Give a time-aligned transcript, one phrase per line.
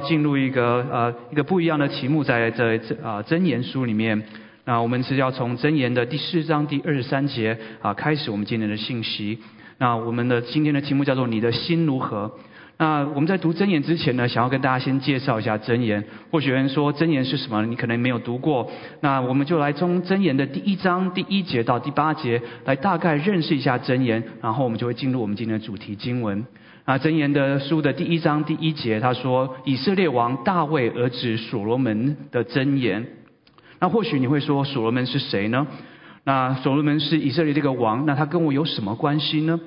[0.00, 4.22] 进入一个呃一个不一样的题目，在这这啊箴言书里面，
[4.64, 9.38] 那我们是要从箴言的第四章第二十三节啊开始我们今天的信息。
[9.78, 12.30] 那我们的今天的题目叫做你的心如何？
[12.76, 16.02] 那我们在读箴言之前呢，想要跟大家先介绍一下箴言。
[16.30, 17.64] 或许有人说箴言是什么？
[17.66, 18.70] 你可能没有读过。
[19.00, 26.44] 那我们就来从箴言的第一章第一节到第八节来大概认识一下箴言，然后我们就会进入我们今天的主题经文。
[26.84, 33.06] 啊，箴言的书的第一章第一节，他说以色列王大卫儿子所罗门的箴言。
[33.78, 35.66] 那或许你会说所罗门是谁呢？
[36.24, 39.60] 那所罗门是以色列这个王，那他跟我有什么关系呢？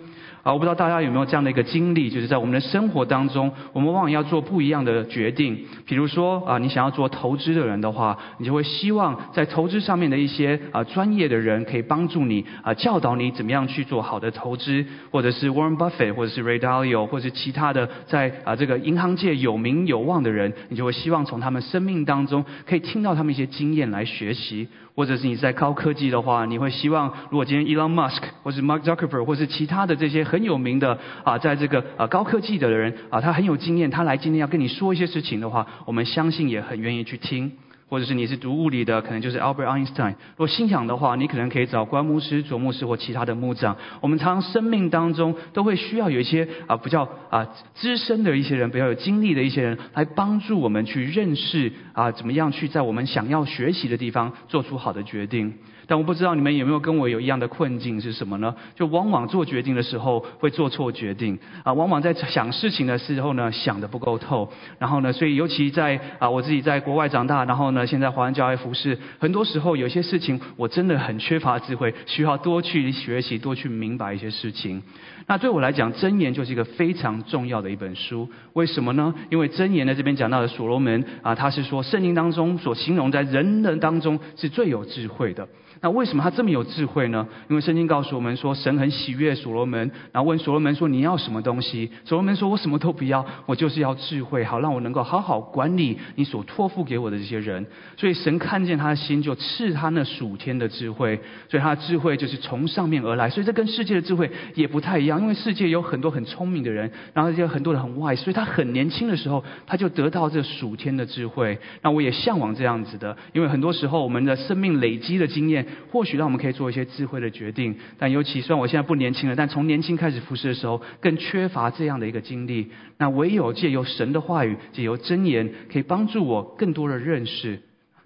[0.43, 5.57] 啊，我不知道大家有没有这样的一个经历，就是在我们的生活当中，我们往往要做不一样的决定。
[5.85, 24.67] 比如说啊，你想要做投资的人的话，你就会希望在投资上面的一些啊专业的人可以帮助你啊教导你怎么样去做好的投资，或者是 Warren Buffett，或者是 Ray Dalio，或者是其他的在啊这个银行界有名有望的人，你就会希望从他们生命当中可以听到他们一些经验来学习。
[24.95, 37.51] 或者是你在高科技的话，你会希望如果今天 Elon Musk 或是 Mark Zuckerberg 或是其他的这些很有名的啊，在这个啊高科技的人啊，他很有经验，他来今天要跟你说一些事情的话，我们相信也很愿意去听。
[37.93, 40.13] 或者是你是读物理的，可能就是 Albert Einstein。
[40.13, 43.77] 如果信仰的话，你可能可以找关牧师、卓牧师或其他的牧长。
[44.01, 55.53] 我们常常生命当中都会需要有一些啊比较啊资深的一些人，比较有经历的一些人，来帮助我们去认识啊怎么样去在我们想要学习的地方做出好的决定。
[55.85, 58.55] 但我不知道你们有没有跟我有一样的困境是什么呢？
[58.73, 74.81] 就往往做决定的时候会做错决定啊，往往在想事情的时候呢想的不够透，然后呢，所以尤其在啊我自己在国外长大，然后呢现在华人教会服饰，很多时候有些事情我真的很缺乏智慧，需要多去学习，多去明白一些事情。
[75.27, 78.29] 那对我来讲，箴言就是一个非常重要的一本书。
[78.53, 79.13] 为什么呢？
[79.29, 85.47] 因为箴言呢这边讲到的所罗门啊，他是说圣经当中所形容在人的当中是最有智慧的。
[85.83, 87.27] 那为什么他这么有智慧呢？
[87.49, 97.65] 因为圣经告诉我们说，神很喜悦所罗门，然后问所罗门说：“你要什么东西？”所罗门说：“我什么都不要，我就是要智慧，好让我能够好好管理你所托付给我的这些人。”
[97.99, 101.19] 所以神看见他的心，就赐他那属天的智慧。
[101.49, 103.29] 所以他的智慧就是从上面而来。
[103.29, 111.59] 所以这跟世界的智慧也不太一样，因为世界有很多很聪明的人，然后有很多人很外，所以他很年轻的时候他就得到这属天的智慧。
[111.81, 115.67] 那我也向往这样子的，因为很多时候我们的生命累积的经验。
[115.91, 122.71] 或许让我们可以做一些智慧的决定，但尤其虽然我现在不年轻了，但从年轻开始服侍的时候，更缺乏这样的一个经历。
[122.97, 127.59] 那唯有借由神的话语，借由真言，可以帮助我更多的认识。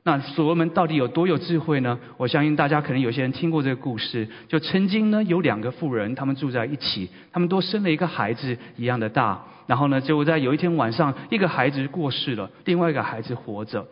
[0.03, 1.99] 那所罗门到底有多有智慧呢？
[2.15, 4.25] 我相信大家可能有些人听过这个故事。
[4.47, 9.43] 就曾经呢，有两个妇人，他们住在一起，他们都生了一个孩子一样的大。
[9.65, 13.85] 然后呢，结果在有一天晚上，一个孩子过世了，另外一个孩子活着。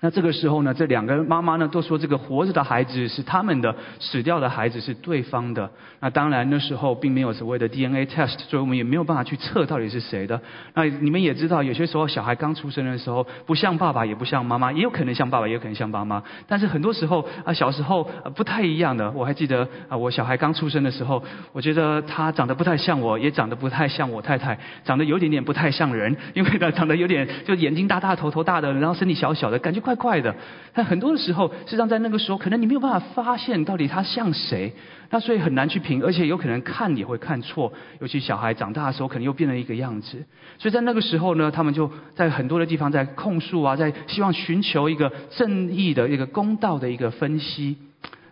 [0.00, 5.70] 那这个时候呢，这两个妈妈呢都说这个活着的孩子是他们的，死掉的孩子是对方的。
[6.00, 10.38] 那当然那时候并没有所谓的 DNA test，所以我们也没有办法去测到底是谁的。
[10.74, 16.22] 那你们也知道，有些时候小孩刚出生的时候不像爸爸，也不像妈妈，也有可能像爸爸，也有可能像妈妈。
[16.46, 19.10] 但是很多时候啊，小时候不太一样的。
[19.12, 21.22] 我还记得啊，我小孩刚出生的时候，
[21.52, 29.94] 我觉得他长得不太像我，也长得不太像我太太，长得有点点不太像人，因为他长得有点就眼睛大大、头头大的，然后身体小小的，感觉快。
[30.04, 30.34] 快的，
[30.74, 34.72] 但很多的时候，实际上在那个时候，可能你没有办法发现到底他像谁，
[35.08, 37.72] 那所以很难去评，而且有可能看也会看错。
[38.00, 40.22] 尤其小孩长大的时候，可能又变了一个样子。
[40.58, 47.78] 所以在那个时候呢，他们就在很多的地方在控诉啊，在希望寻求一个正义的一个公道的一个分析。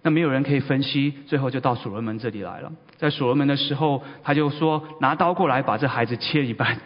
[0.03, 2.71] 那没有人可以分析，最后就到所罗门这里来了。
[2.99, 6.77] 在所罗门的时候，他就说拿刀过来，把这孩子切一半。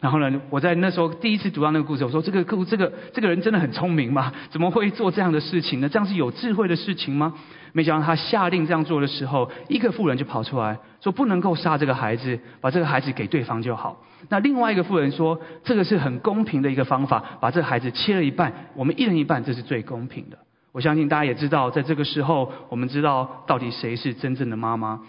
[0.00, 4.32] 然后呢，我在那时候第一次读到那个故事，我说这个故这个这个人真的很聪明吗？
[4.48, 5.88] 怎么会做这样的事情呢？
[5.90, 7.34] 这样是有智慧的事情吗？
[7.72, 14.02] 没想到他下令这样做的时候，一个妇人就跑出来说不能够杀这个孩子，把这个孩子给对方就好。
[14.30, 20.38] 那另外一个妇人说，这个是很公平的一个方法，把这个孩子切了一半，我们一人一半，这是最公平的。
[20.72, 25.00] 我相信大家也知道，在这个时候，我们知道到底谁是真正的妈妈。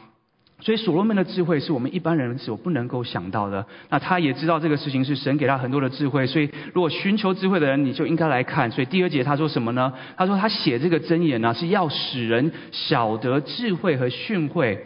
[0.61, 3.65] 所以所罗门的智慧是我们一般人所不能够想到的。
[3.89, 8.69] 那他也知道这个事情是神给他很多的智慧，所以如果寻求智慧的人，你就应该来看。
[8.69, 9.91] 所以第二节他说什么呢？
[10.15, 14.77] 他说他写这个箴言呢，是要使人晓得智慧和训诲。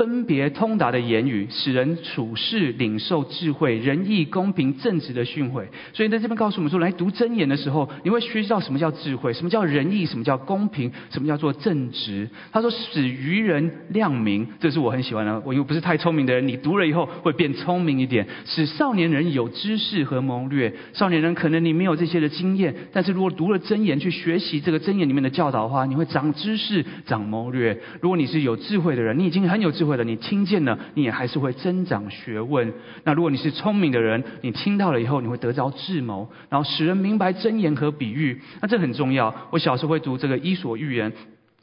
[0.00, 5.66] 分别通达的言语，使人处事领受智慧、仁义、公平、正直的训诲。
[5.92, 12.26] 所以在这边告诉我们说，来读真言的时候，你会学习到什么叫智慧，什么叫仁义，什么叫公平，什么叫做正直。
[12.50, 15.38] 他说使愚人亮明，这是我很喜欢的。
[15.44, 18.26] 我又不是太聪明的人，你读了以后会变聪明一点。
[18.46, 20.72] 使少年人有知识和谋略。
[20.94, 27.78] 少年人可能你没有这些的经验，但是如果读了真言去学习这个真言里面的教导的话，你会长知识、长谋略。
[28.00, 32.72] 如果你是有智慧的人，你已经很有智慧了，你听见了，你也还是会增长学问。
[33.04, 38.40] 那如果你是聪明的人，你听到了以后，你会得着智谋，然后使人明白真言和比喻。
[38.60, 39.34] 那这很重要。
[39.50, 41.10] 我小时候会读这个《伊索寓言》。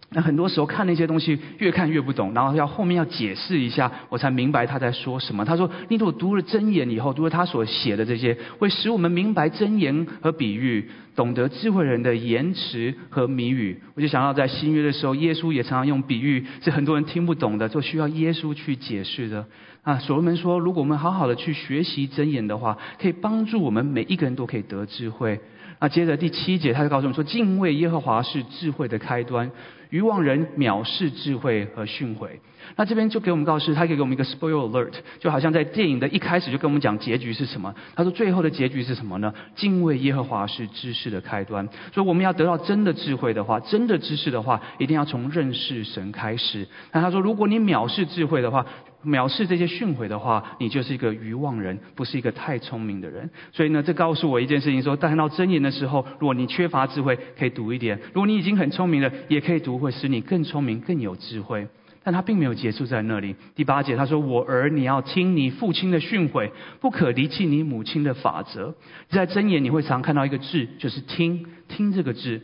[0.09, 5.43] 那很多时候看那些东西，越看越不懂，然后要后面要解释一下，我才明白他在说什么。
[5.43, 19.45] 他说：“你如果读了真言以后，读了他所写的这些，会使我们明白真言和比喻，懂得智慧人的言辞和谜语。”我就想到在新约的时候，耶稣也常常用比喻，是很多人听不懂的，就需要耶稣去解释的。
[19.81, 25.41] 啊，所罗门说：“如果我们好好的去学习真言的话，可以帮助我们每一个人都可以得智慧。”
[25.79, 29.51] 那接着第七节，他就告诉我们说：“敬畏耶和华是智慧的开端。”
[29.89, 32.27] 愚妄人藐视智慧和训诲，
[32.75, 37.73] 那这边就给我们告示，他可以给我们一个 spoil alert，就好像在电影的一开始就跟我们讲结局是什么。
[37.95, 39.33] 他说最后的结局是什么呢？
[39.55, 41.65] 敬畏耶和华是知识的开端。
[41.93, 46.67] 所以我们要得到真的智慧的话，真的知识的话，一定要从认识神开始。
[46.91, 48.65] 那他说，如果你藐视智慧的话，
[49.05, 53.29] 藐视这些训诲的话，你就是一个愚妄人，不是一个太聪明的人。
[53.53, 59.77] 所以呢，这告诉我一件事情：说，但看到真言的时候，如果你缺乏智慧，可以读一点；如果你已经很聪明了，也可以读。
[59.77, 61.67] 会使你更聪明、更有智慧，
[62.03, 63.35] 但他并没有结束在那里。
[63.53, 66.49] 第八节他说：“我儿，你要听你父亲的训诲，
[66.81, 68.73] 不可离弃你母亲的法则。”
[69.07, 72.41] 在箴言你会常看到一个字，就是“听”，听这个字。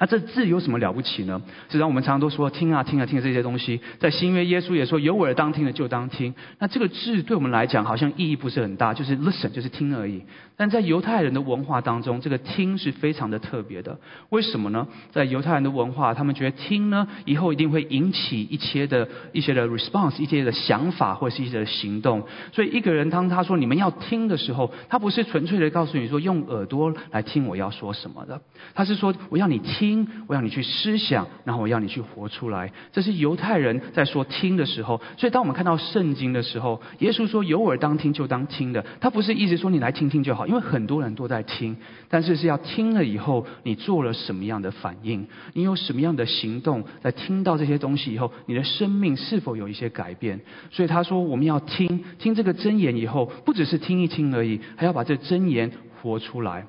[0.00, 1.42] 那这字有什么了不起呢？
[1.66, 6.32] 实际上，我们常常都说听啊听啊听这些东西，在新约耶稣也说有耳当听的就当听。
[6.60, 10.22] 那这个字对我们来讲好像意义不是很大，就是 listen 就是听而已。
[10.56, 13.98] 但在犹太人的文化当中，这个听是非常的特别的。
[14.30, 14.86] 为什么呢？
[15.10, 22.22] 在犹太人的文化，他们觉得听呢以后一定会引起一些的一些的 response，一些的想法或是一些的行动。
[22.52, 28.40] 所以一个人当他说你们要听的时候，他不是纯粹的告诉你说用耳朵来听我要说什么的，
[28.76, 29.87] 他是说我要你听。
[29.88, 32.70] 听，我要你去思想，然后我要你去活出来。
[32.92, 35.00] 这是犹太人在说听的时候。
[35.16, 38.84] 所以，当我们看到圣经的时候，耶稣说有耳当听就当听的。
[39.00, 41.76] 他不是一直说你来听听就好，因为很多人都在听，
[42.08, 45.26] 但是是要听了以后，你做了什么样的反应？
[45.54, 46.84] 你有什么样的行动？
[47.00, 50.40] 在听到这些东西以后，你的生命是否有一些改变？
[50.70, 55.70] 所以他说，我们要听听这个真言以后，不只是听一听而已，还要把这真言
[56.02, 56.66] 活出来。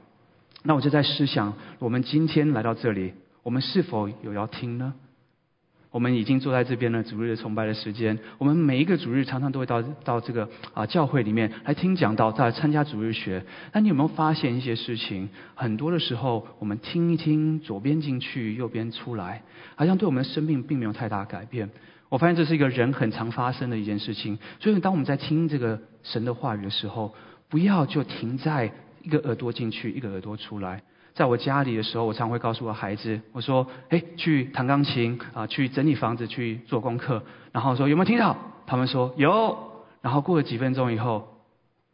[0.69, 4.93] 那我就在思想，我们今天来到这里，我们是否有要听呢？
[5.89, 13.43] 我们已经坐在这边了，主日的崇拜的时间，我们每一个主日常常都会到到这个啊教会里面来听讲道，再来参加主日学。
[13.73, 15.29] 那你有没有发现一些事情？
[15.55, 19.41] 很多的时候，我们听一听，左边进去，右边出来，
[19.73, 21.67] 好像对我们的生命并没有太大改变。
[22.09, 24.37] 我发现这是一个人很常发生的一件事情。
[24.59, 27.15] 所以，当我们在听这个神的话语的时候，
[27.49, 28.71] 不要就停在。
[29.03, 30.81] 一个耳朵进去，一个耳朵出来。
[31.13, 38.37] 在我家里的时候，我常会告诉我孩子，我说：“哎，去弹钢琴啊，去整理房子，去做功课。”然后说有没有听到？
[38.65, 39.57] 他们说有。
[40.01, 41.27] 然后过了几分钟以后，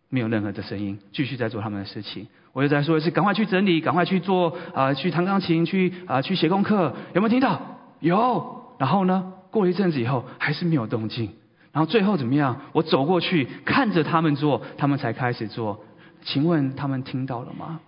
[0.10, 2.28] 没有任何的声音，继续在做他们的事情。
[2.54, 7.60] 我又在说一次：“赶快去整理，赶快去做啊，去弹钢琴，去啊，去写功课。”有没有听到？
[8.00, 8.76] 有。
[8.78, 9.34] 然后呢？
[9.50, 11.32] 过了一阵子以后，还是没有动静。
[11.72, 12.62] 然后最后怎么样？
[12.74, 15.84] 我走过去看着他们做，他们才开始做。
[16.26, 17.80] 请问他们听到了吗？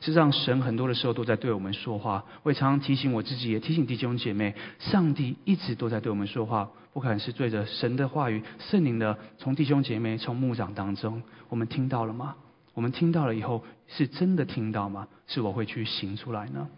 [0.00, 2.24] 实际上，神很多的时候都在对我们说话。
[2.42, 6.68] 我也常常提醒我自己，也提醒弟兄姐妹，上帝一直都在对我们说话。
[6.92, 12.36] 不管是对着神的话语、圣灵的，从弟兄姐妹、从牧长当中，我们听到了吗？
[12.74, 15.08] 我们听到了以后，是真的听到吗？
[15.26, 16.68] 是我会去行出来呢？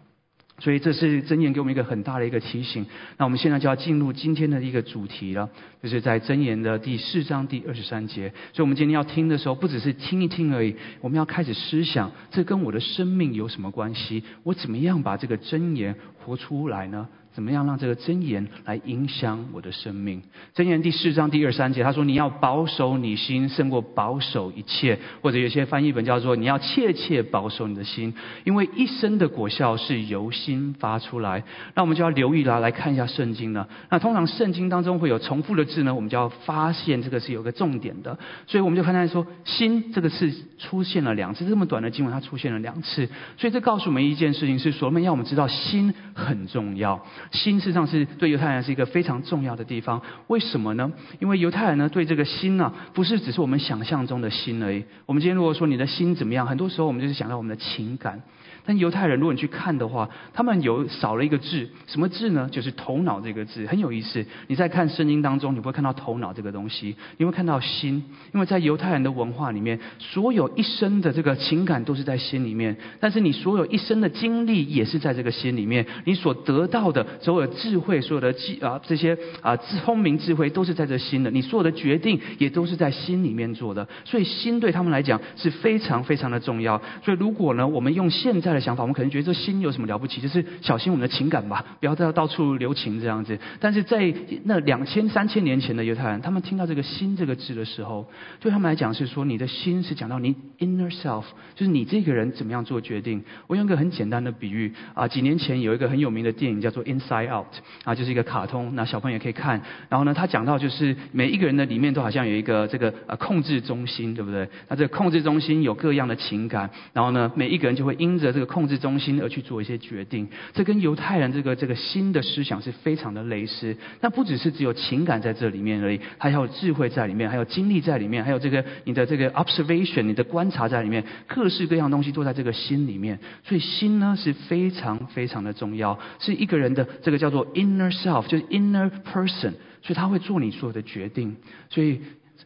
[0.59, 2.85] 所以这是箴言给我们一个很大的一个提醒。
[3.17, 5.47] 那我们现在就要进入今天的一个主题了，
[5.83, 8.29] 就是在箴言的第四章第二十三节。
[8.53, 14.23] 所以我们今天要听的时候，不只是听一听而已，我们要开始思想，这跟我的生命有什么关系？
[14.43, 17.07] 我怎么样把这个箴言活出来呢？
[17.37, 20.23] 怎么样让这个真言来影响我的生命？
[20.55, 28.11] 真言第四章第二三节，他说：“你要保守你心，胜过保守一切。”或者有些翻译本叫做：“你要切切保守你的心，
[28.43, 31.43] 因为一生的果效是由心发出来。”
[31.75, 33.67] 那我们就要留意啦，来看一下圣经呢。
[33.91, 38.17] 那通常圣经当中会有重复的字呢，我们就要发现这个是有个重点的。
[38.47, 47.05] 所以我们就看到说“心”这个字出现了两次，这么短的经文它出现了两次，所以这告诉我们一件事情：是所罗门要我们知道心很重要。
[47.31, 50.01] 心事实上是对犹太人是一个非常重要的地方。
[50.27, 50.91] 为什么呢？
[51.19, 54.83] 因为犹太人呢对这个心呢，不是只是我们想象中的心而已。
[55.05, 58.21] 我们今天如果说你的心怎么样，很多时候我们就是想到我们的情感。
[58.67, 62.49] 但犹太人，如果你去看的话，他们有少了一个字，什么字呢？
[62.51, 64.25] 就是头脑这个字，很有意思。
[64.47, 68.03] 你在看圣经当中，你不会看到头脑这个东西，你会看到心。
[68.33, 75.85] 因为在犹太人的文化里面，所有一生的这个情感都是在心里面，但是你所有一生的经历也是在这个心里面。
[76.03, 81.31] 你所得到的所有智慧，所有的智啊这些啊聪明智慧，都是在这心的。
[81.31, 83.87] 你所有的决定也都是在心里面做的。
[84.03, 86.81] 所以心对他们来讲是非常非常的重要。
[87.05, 90.19] 所以如果呢，我们用现在的想法，我们可能觉得这心有什么了不起？
[90.19, 93.37] 就是小心我们的情感吧，不要再到处留情这样子。
[93.59, 98.05] 但是在那两千三千年前的犹太人，他们听到这个“心”这个字的时候，
[98.39, 101.23] 对他们来讲是说，你的心是讲到你 inner self，
[101.55, 103.23] 就是你这个人怎么样做决定。
[103.47, 107.45] 我用一个很简单的比喻啊，几年前有一个很有名的电影叫做《Inside Out》，
[107.83, 109.61] 啊，就是一个卡通，那小朋友也可以看。
[109.89, 114.49] 然后呢，他讲到就是每一个人的里面都好像有一个这个呃控制中心，对不对？
[114.67, 120.27] 那这个控制中心有各样的情感，然后呢，每一个人就会因着这个控制中心而去做一些决定。
[120.53, 123.75] 这跟犹太人这个这个新的思想是非常的类似。
[124.01, 133.19] 那不只是只有情感在这里面而已，还有智慧在里面，还有经历在里面，还有这个你的这个 observation，你的观察在里面，各式各样东西都在这个心里面。
[133.43, 139.51] 所以心呢是非常非常的重要，是一个人的这个叫做 inner self，就是 inner person，
[139.81, 141.35] 所以他会做你所有的决定。
[141.69, 142.01] 所以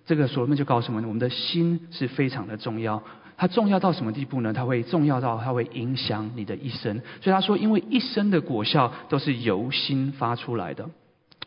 [0.05, 3.01] 这个所罗门就告诉我们，我们的心是非常的重要。
[3.41, 4.53] 它重要到什么地步呢？
[4.53, 7.01] 它会重要到它会影响你的一生。
[7.21, 10.87] 所以他说，因为一生的果效都是由心发出来的。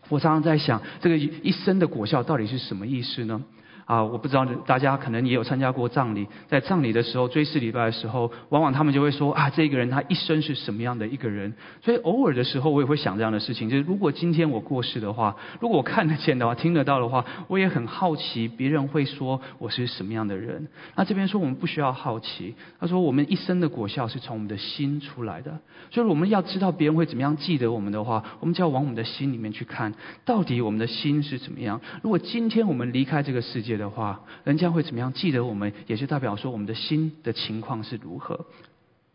[0.09, 3.41] 我常常在想，这个一生的果效到底是什么意思呢？
[3.85, 11.53] 啊，我不知道大家可能也有参加过葬礼，在葬礼的时候追思礼拜的时候，往往他们就会说啊，这个人他一生是什么样的一个人。
[11.83, 20.67] 所以偶尔的时候，我也会想这样的事情，就是如果今天我过世的话，如果我看得见的话，听得到的话，我也很好奇别人会说我是什么样的人。
[20.97, 25.59] 那这边说我们不需要好奇，他说我们一生的果效是从我们的心出来的。
[25.91, 29.93] 所以我们要知道别人会怎么样记得我们的话，我们就要往我们的心里面去看，
[30.25, 31.81] 到底我们的心是怎么样。
[32.03, 35.73] 如果今天我们离开这个世界，的话，人家会怎么样记得我们？
[35.87, 38.47] 也就代表说，我们的心的情况是如何。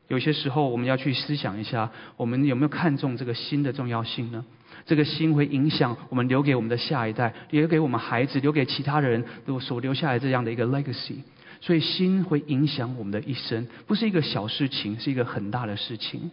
[0.08, 4.44] 有些时候，我们要去思想一下，我们有没有看重这个心的重要性呢？
[4.86, 11.18] 这个心会影响我们留给我们的下一代，留给我们孩子，留给其他人都所留下来这样的一个 legacy。
[11.62, 16.32] 所以，心会影响我们的一生，不是一个小事情，是一个很大的事情。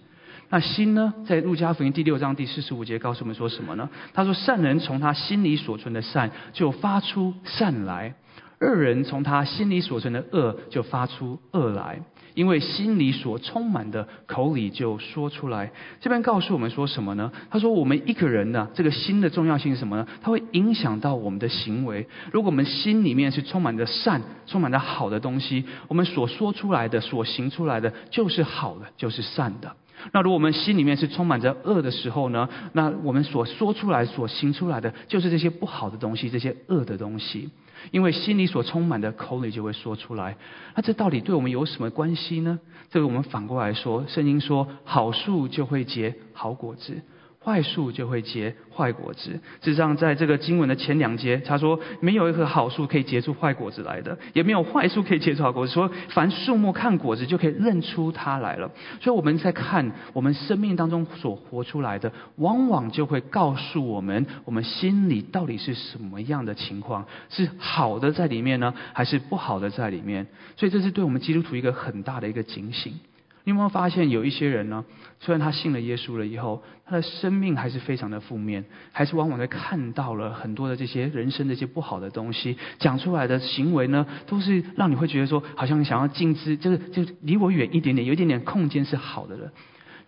[0.49, 1.13] 那心呢？
[1.27, 3.89] 在路加福音第六章第四十五节告诉我们说什么呢？
[4.15, 8.13] 他说：“善人从他心里所存的善，就发出善来；
[8.61, 12.01] 恶人从他心里所存的恶，就发出恶来。
[12.35, 17.33] 因为心里所充满的，口里就说出来。”这边告诉我们说什么呢？
[17.51, 20.07] 他说：“我们一个人呢，这个心的重要性是什么呢？
[20.23, 22.07] 它会影响到我们的行为。
[22.31, 29.75] 如果我们心里面是充满着善，充满着好的东西，我们所说出来的、所行出来的，就是好的，就是善的。”
[30.13, 32.49] 那如果我们心里面是充满着恶的时候呢？
[32.73, 37.51] 那我们所说出来、所行出来的，就是这些不好的东西，这些恶的东西。
[37.91, 40.37] 因为心里所充满的，口里就会说出来。
[40.75, 42.59] 那这到底对我们有什么关系呢？
[42.91, 47.03] 这个我们反过来说，圣经说，好树就会结好果子。
[47.47, 49.31] 坏树就会结坏果子。
[49.63, 55.73] 事实上，在这个经文的前两节，他说没有一棵好树可以结出坏果子来的，也没有坏树可以结出好果子。
[55.73, 58.69] 说凡树木看果子就可以认出它来了。
[59.01, 70.27] 所以我们在看我们生命当中所活出来的，往往就会告诉我们，我们心里到底是什么样的情况，是好的在里面呢，还是不好的在里面？
[70.57, 72.99] 所以这是对我们基督徒一个很大的一个警醒。
[73.47, 74.85] 你有没有发现有一些人呢？
[75.21, 89.53] 虽然他信了耶稣了以后，他的生命还是非常的负面，还是往往在看到了很多的这些人生的一些不好的东西，讲出来的行为呢，都是让你会觉得说，好像想要禁之，就是就离我远一点点，有一点点空间是好的了。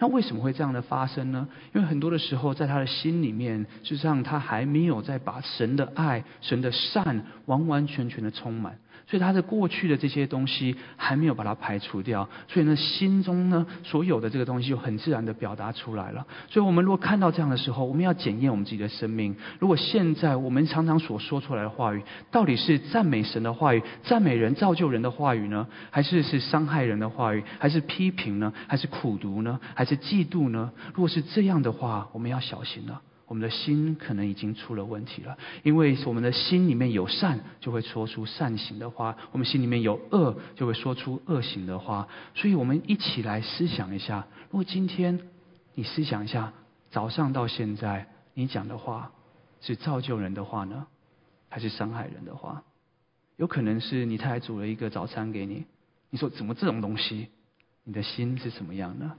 [0.01, 1.47] 那为什么会这样的发生呢？
[1.73, 8.79] 因为很多的时候，在他的心里面，事实上他还没有在把神的爱、神的善完完全全的充满。
[9.09, 16.27] 所以他的过去的这些东西还没有把它排除掉，所以呢，心中呢所有的这个东西就很自然的表达出来了。
[16.51, 19.35] 所以我们如果看到这样的时候，我们要检验我们自己的生命。
[19.59, 30.71] 如果现在我们常常所说出来的话语，到底是赞美神的话语、赞美人、造就人的话语呢，还是是伤害人的话语，还是批评呢，还是苦读呢，还是嫉妒呢？
[30.93, 33.01] 如果是这样的话，我们要小心了。
[33.29, 42.09] 我们的心可能已经出了问题了，因为我们的心里面有善，就会说出善行的话；我们心里面有恶，就会说出恶行的话。
[42.35, 45.21] 所以，我们一起来思想一下：如果今天
[45.75, 46.53] 你思想一下，
[46.91, 49.13] 早上到现在，你讲的话
[49.61, 50.87] 是造就人的话呢，
[51.51, 52.63] 还是伤害人的话？
[53.37, 55.67] 有可能是你太太煮了一个早餐给你，
[56.09, 57.29] 你说怎么这种东西？
[57.85, 59.11] 你的心是什么样的？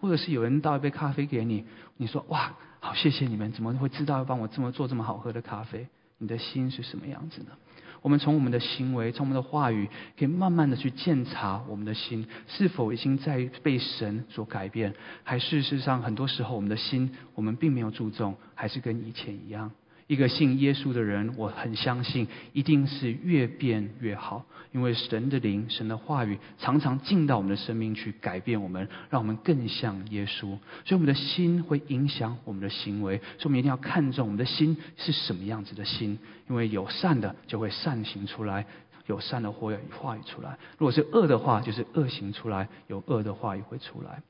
[0.00, 1.64] 或者是有人倒一杯咖啡给你，
[1.96, 5.86] 你说哇，好谢谢你们，怎么会知道要帮我这么做这么好喝的咖啡？
[6.18, 7.52] 你的心是什么样子呢？
[8.00, 19.70] 我们从我们的行为，从我们的话语，可以慢慢的去鉴察我们的心是否已经在被神所改变，还事实上很多时候我们的心我们并没有注重，还是跟以前一样。
[20.12, 30.40] 一个信耶稣的人，我很相信一定是越变越好，因为神的灵、神的话语常常进到我们的生命去改变我们，让我们更像耶稣。
[30.84, 36.18] 所以我们的心会影响我们的行为，所以我们一定要看重我们的心是什么样子的心，
[36.50, 38.66] 因为有善的就会善行出来，
[39.06, 44.22] 有善的话话语出来；如果是恶的话，就是恶行出来，有恶的话语会出来。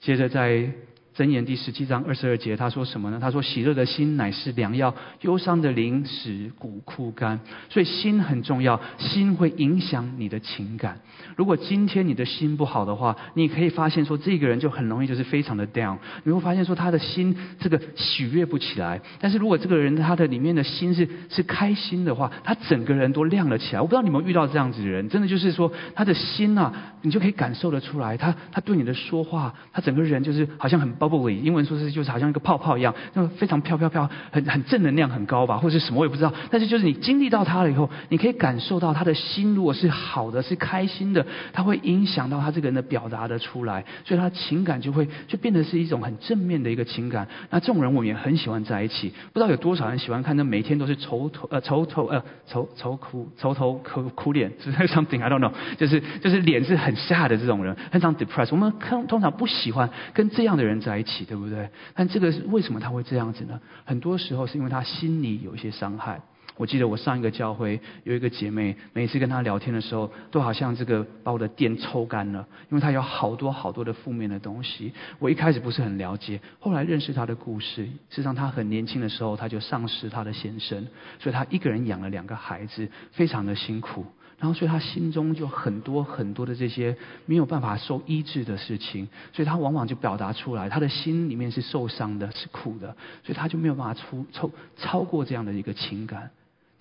[0.00, 0.72] 接着在。
[1.14, 3.18] 箴言第十七章二十二节，他说什么呢？
[3.20, 7.38] 他说：“喜乐的心乃是良药，忧伤的灵使骨枯干。”
[7.68, 10.98] 所以心很重要，心会影响你的情感。
[11.36, 15.98] 如果今天你的心不好的话，你可以发现说，这个人就很容易就是非常的 down。
[16.24, 18.98] 你会发现说，他的心这个喜悦不起来。
[19.20, 23.82] 但是如果这个人他的里面的心是是开心的话，他整个人都亮了起来。
[23.82, 28.16] 我不知道你们遇到这样子的人，真的就是说，他的心呐，你就可以感受得出来。
[28.16, 30.90] 他他对你的说话，他整个人就是好像很。
[31.08, 36.32] Bubble 英文说是就是好像一个泡泡一样，那非常飘飘飘，很很正能量很高吧，或者是什么我也不知道。
[36.48, 47.26] 但是就是你经历到他了以后，你可以感受到他的心如果是好的，是开心的，他会影响到他这个人的表达的出来，所以他情感就会就变得是一种很正面的一个情感。
[47.50, 49.12] 那这种人我们也很喜欢在一起。
[49.32, 58.50] 不知道有多少人喜欢看那每天都是愁头呃愁头呃愁愁苦愁头苦苦脸，是 something I don't know，就是就是脸是很下的这种人，很常 depressed。
[58.52, 60.91] 我们看通常不喜欢跟这样的人在。
[60.92, 61.70] 在一起，对不对？
[61.94, 63.58] 但这个是为什么他会这样子呢？
[63.84, 66.20] 很多时候是因为他心里有一些伤害。
[66.58, 74.92] 我记得我上一个教会有一个姐妹，每次跟她聊天的时候，都好像这个把我的电抽干了，因为她有好多好多的负面的东西。
[75.18, 77.86] 我一开始不是很了解，后来认识她的故事。
[77.86, 80.86] 事实上，她很年轻的时候，她就丧失她的先生，
[81.18, 84.04] 所以她一个人养了两个孩子，非常的辛苦。
[84.42, 86.96] 然后，所以他心中就很多很多的这些
[87.26, 92.88] 没有办法受医治的事情，所以他往往就表达出来，他的心里面是受伤的，是苦的，
[93.22, 96.28] 所以他就没有办法出超超过这样的一个情感。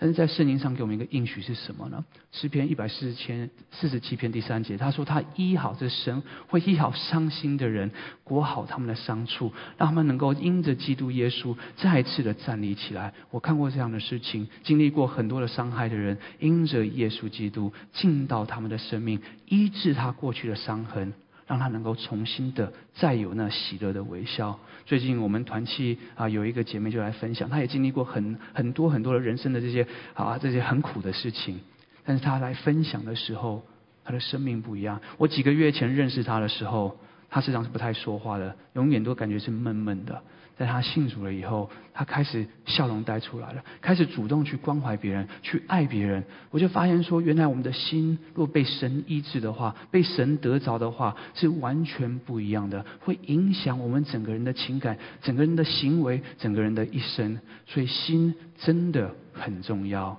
[0.01, 2.03] 但是在圣经上给我们一个应许是什么呢？
[2.31, 7.91] 诗篇一百四十篇四十七篇第三节，他说他医好这神会医好伤心的人，
[8.23, 13.13] 裹好他们的伤处，让他们能够因着基督耶稣再次的站立起来。
[13.29, 21.13] 我看过这样的事情，经历过很多的伤害的人，因着耶稣基督进到他们的生命，医治他过去的伤痕。
[21.51, 24.57] 让他能够重新的再有那喜乐的微笑。
[24.85, 31.59] 最近我们团契啊有一个姐妹就来分享，她也经历过很很多很多的人生的这些啊这些很苦的事情，
[32.05, 33.63] 但是她来分享的时候，
[34.05, 35.01] 她的生命不一样。
[35.17, 36.97] 我几个月前认识她的时候，
[37.29, 40.23] 她实际上是不太说话的，永远都感觉是闷闷的。
[40.61, 46.23] 在他信主了以后，他开始笑容带出来了，开始主动去关怀别人，去爱别人。
[46.51, 57.39] 我就发现说，原来我们的心若被神医治的话，被神得着的话，是完全不一样的，会影响我们整个人的情感、整个人的行为、整个人的一生。
[57.65, 60.15] 所以心真的很重要。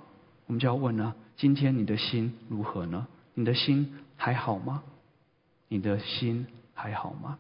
[0.48, 3.06] 我们就要问了：今天你的心如何呢？
[3.34, 4.82] 你的心还好吗？
[5.68, 7.38] 你的心还好吗？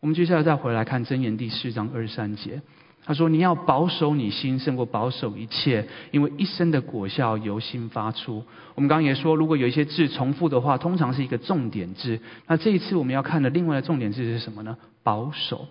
[0.00, 2.60] 我们接下来再回来看箴言第四章二十三节，
[3.04, 12.20] 他说：“你要保守你心，胜过保守一切，因为一生的果效由心发出。”我们刚刚也说，如果有一些字重复的话，通常是一个重点字。
[12.46, 14.76] 那这一次我们要看的另外的重点字是什么呢？
[15.02, 15.66] 保守。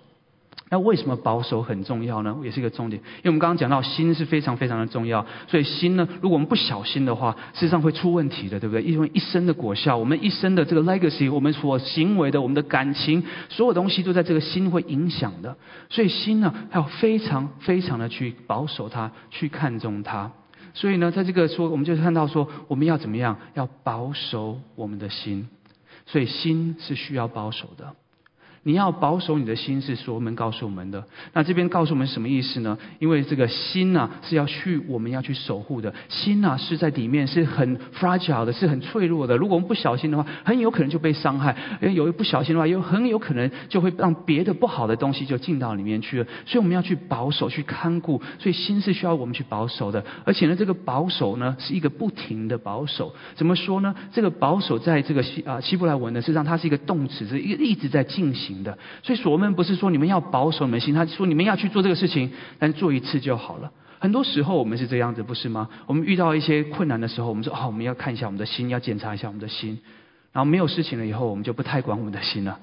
[0.70, 2.36] 那为什么保守很重要呢？
[2.44, 8.82] 也是一个重点，因为我们刚刚讲到心是非常非常的重要，所以心呢，如果我们不小心的话，事实上会出问题的，对不对？
[8.82, 15.56] 因为一生的果效，我们一生的这个 legacy，我们所行为的，我们的感情，所有东西都在这个心会影响的。
[15.90, 20.32] 所以心呢，要非常非常的去保守它，去看重它。
[20.74, 23.38] 所以呢，在这个说，我们就看到说，我们要怎么样？
[23.54, 25.48] 要保守我们的心。
[26.08, 27.94] 所以心是需要保守的。
[28.68, 31.06] 你要保守你的心，是所罗门告诉我们的。
[31.34, 32.76] 那这边告诉我们什么意思呢？
[32.98, 35.94] 因为这个心呢，是要去我们要去守护的。
[36.10, 39.38] 心呢，是在里面是很 fragile 的，是很脆弱的。
[39.38, 41.56] 如果我们不小心的话，很有可能就被伤害。
[41.80, 46.26] 因为有一不小心的话，又很有可能就会让别的不好的东西就进到里面去了。
[46.48, 48.20] 所以我们要去保守，去看顾。
[48.40, 50.04] 所以心是需要我们去保守的。
[50.24, 53.14] 而且呢，这个保守呢，是一个不停的保守。
[53.36, 53.94] 怎么说呢？
[54.12, 58.55] 这个保守在这个希啊希伯来文呢，实际上它是一个动词，是一一直在进行。
[58.64, 58.78] 的。
[59.04, 63.72] 所以所罗门不是说你们要保守你们心，他说你们要去做这个事情，但做一次就好了。
[64.00, 65.70] 很多时候我们是这样子，不是吗？
[65.88, 69.80] 我们遇到一些困难的时候，我们说哦，我们要看一下我们的心，要检查一下我们的心。
[70.32, 72.60] 然后没有事情了以后，我们就不太管我们的心了。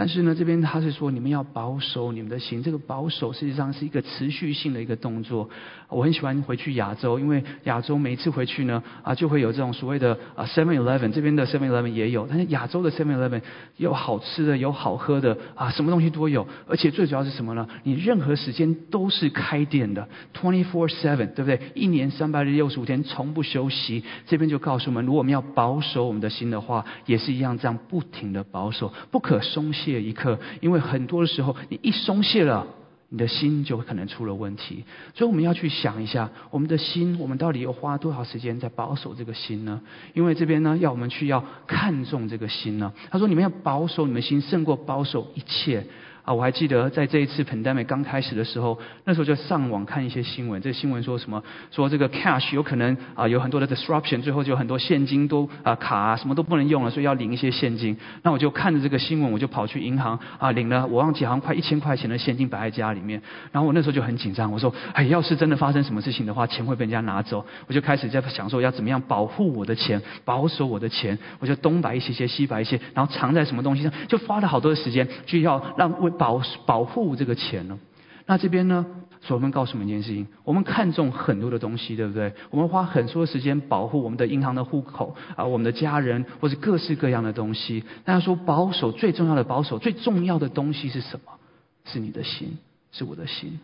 [0.00, 2.62] 但是呢，这边他是说你们要保守你们的心。
[2.62, 5.50] 这个保守实际上是一个持续性的一个动作。
[5.90, 12.26] 我很喜欢回去亚洲，因为亚洲每一次回去呢，啊，就会有这种所谓的啊 Seven Eleven，这边的 Seven Eleven 也有。
[12.26, 13.42] 但是亚洲的 Seven Eleven
[13.76, 16.48] 有好吃的，有好喝的，啊，什么东西都有。
[16.66, 17.68] 而且最主要是什么呢？
[17.82, 21.60] 你任何时间都是开店的，Twenty Four Seven，对不对？
[21.74, 24.02] 一年三百六十五天，从不休息。
[24.26, 29.89] 这边就告诉我们，如果我们要保守我们的心的话，也是一样，这样不停的保守，不可松懈。
[29.92, 32.66] 这一刻，因为很多的时候，你一松懈了，
[33.08, 34.84] 你的心就可能出了问题。
[35.14, 39.80] 所以我们要去想一下，我们的心，我们到底要花多少时间在保守这个心呢？
[40.14, 42.92] 因为这边呢，要我们去要看重这个心呢。
[43.10, 45.86] 他说，你们要保守你们心，胜过保守一切。
[46.22, 50.60] 啊，我还记得在这一次 pandemic 刚开始的时候，那时候就上网看一些新闻。
[50.60, 51.42] 这新闻说什么？
[51.70, 57.96] 说这个 cash 有可能啊有很多的 disruption，最后就很多现金都啊卡啊什么都不能用了，所以要领一些现金。
[58.22, 63.22] 那我就看着这个新闻，我就跑去银行啊领了，我忘记好像快一千块钱的现金摆在家里面。
[63.52, 67.44] 然后我那时候就很紧张，我说哎，要是真的发生什么事情的话，钱会被人家拿走。
[67.66, 71.18] 我就开始在想说要怎么样保护我的钱，保守我的钱。
[71.38, 77.78] 我就东摆一些些，西摆一些，然后藏在什么东西上，就花了好多的时间，就要让为保保护这个钱呢？
[78.26, 78.86] 那这边呢？
[79.22, 82.32] 所罗门告诉我们一件事情：我们看重很多的东西，对不对？
[82.48, 87.84] 我们花很多时间保护我们的银行的户口啊，我们的家人，或者各式各样的东西。
[88.04, 91.32] 大家说保守最重要的保守最重要的东西是什么？
[91.84, 92.56] 是你的心，
[92.92, 93.60] 是我的心。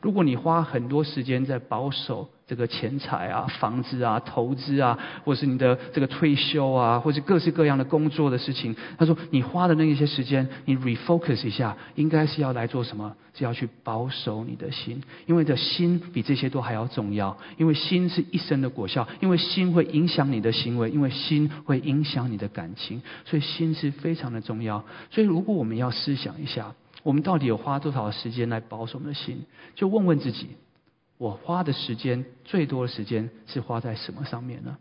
[0.00, 13.14] 如果你花很多时间在保守这个钱财啊、房子啊、投资啊，或是你的这个退休啊，或是各式各样的工作的事情，他说你花的那一些时间，你 refocus 一下，应该是要来做什么？
[13.34, 24.84] 是要去保守你的心，因为的心比这些都还要重要，因为心是一生的果效，因为心会影响你的行为，因为心会影响你的感情，所以心是非常的重要。
[25.12, 26.74] 所以如果我们要思想一下。
[27.02, 29.46] 我们到底有花多少时间来保守我们的心？
[29.74, 30.48] 就问问自己：
[31.20, 34.78] 我花的时间最多的时间是花在什么上面呢？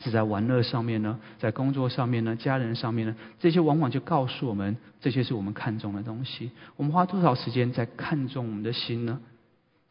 [0.00, 1.18] 是在玩乐上面呢？
[1.38, 2.36] 在工作上面呢？
[2.36, 3.16] 家人上面呢？
[3.40, 6.50] 这些往往就告诉我们，这些是我们看重的东西。
[6.76, 9.18] 我们花多少时间在看重我们的心呢？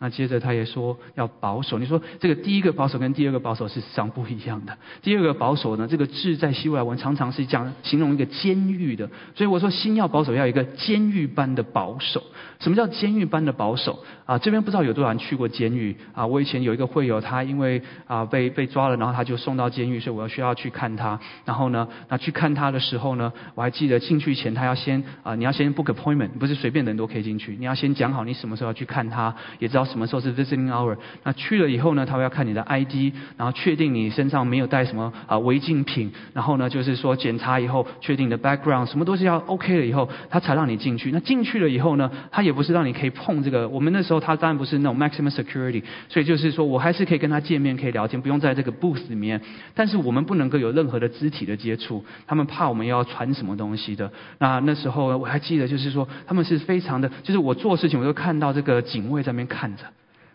[0.01, 1.77] 那接着他也说要保守。
[1.77, 4.75] 你说这个第一个保守跟第二个保守是实上不一样的。
[5.03, 9.07] 第二个保守呢，这个字在希伯来文常常是讲形容一个监狱的。
[9.35, 12.23] 所以我说心要保守，要一个监狱般的保守。
[12.59, 14.03] 什么叫监狱般的保守？
[14.25, 16.25] 啊，这边不知道有多少人去过监狱啊？
[16.25, 21.19] 我以前有一个会友，他因为啊被被抓了，然后他就送到监狱，所以我要需要去看他。
[21.45, 29.85] 然后呢，那去看他的时候呢，我还记得进去前他要先啊，你要先 book appointment，不是随便人都可以进去，你要先讲好你什么时候要去看他，也知道。
[29.91, 30.97] 什么时候是 visiting hour？
[31.23, 41.11] 那去了以后呢，他会要看你的 ID，然后确定你身上没有带什么啊违禁品，然后呢，就是说检查以后确定你的 background，什么都是要 OK 了以后，他才让你进去。
[41.11, 43.67] 那进去了以后呢，他也不是让你可以碰这个。
[43.67, 49.41] 我们那时候他当然不是那种 maximum security，所以就是说我还是可以跟他见面，可以聊天，不用在这个 booth 里面。
[49.75, 54.11] 但是我们不能够有任何的肢体的接触，他们怕我们要传什么东西的。
[54.39, 59.80] 那那时候我还记得，就是说他们是非常的，就是我做事情我都看到这个警卫在那边看着。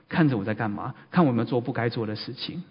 [0.08, 0.94] 看着我在干嘛？
[1.10, 2.62] 看我没有做不该做的事情。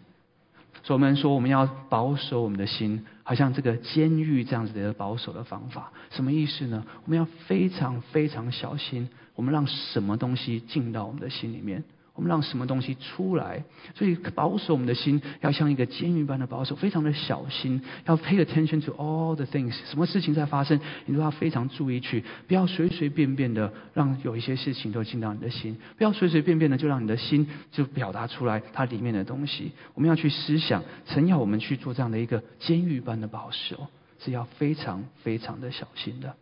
[0.83, 6.85] 所以我们说，我们要保守我们的心，好像这个监狱这样子的保守的方法，什么意思呢？
[7.05, 11.83] 我们要非常非常小心，我们让什么东西进到我们的心里面。
[12.15, 13.63] 我们让什么东西出来？
[13.93, 19.73] 所以保守我们的心，要像一个监狱般的保守，非常的小心，要 pay attention to all the things。
[19.89, 29.73] 什么事情在发生，你都要非常注意去，不要随随便便的让有一些事情都进到你的心，不要随随便便的就让你的心就表达出来它里面的东西。
[29.93, 33.87] 我们要去思想，曾要我们去做这样的一个监狱般的保守，
[34.19, 36.33] 是要非常非常的小心的。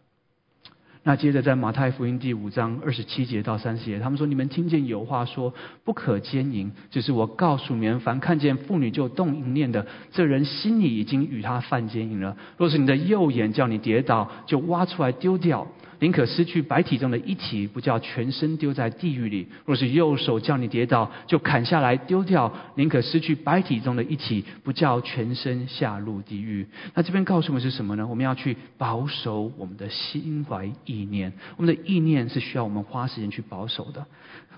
[1.06, 12.38] 那接着在马太福音第五章二十七节到三十节，他们说：“你们听见有话说不可奸淫，就是我告诉你们，凡看见妇女就动淫念的，这人心里已经与他犯奸淫了。
[12.58, 15.68] 若是你的右眼叫你跌倒，就挖出来丢掉。”
[16.00, 22.54] 宁可失去百体中的一体，不叫全身丢在地狱里；若是右手叫你跌倒，就砍下来丢掉。
[22.76, 26.68] 宁可失去百体中的一体，不叫全身下入地狱。
[26.94, 28.06] 那这边告诉我们是什么呢？
[28.08, 31.32] 我们要去保守我们的心怀意念。
[31.58, 34.06] 我们的意念是需要我们花时间去保守的。